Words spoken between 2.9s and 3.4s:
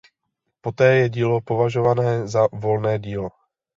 dílo.